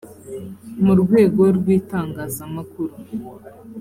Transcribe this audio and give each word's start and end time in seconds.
mu 0.83 0.93
rwego 1.01 1.41
rw’itangazamakuru 1.57 2.93